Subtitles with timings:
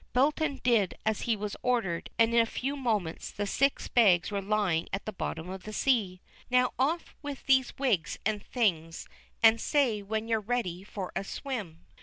[0.13, 4.41] Belton did as he was ordered, and in a few moments the six bags were
[4.41, 6.21] lying at the bottom of the sea.
[6.49, 9.07] "Now off with these wigs and things,
[9.43, 11.85] and say when you're ready for a swim."